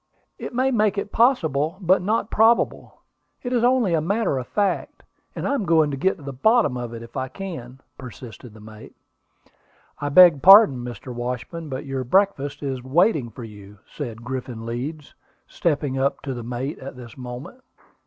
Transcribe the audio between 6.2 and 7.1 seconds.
the bottom of it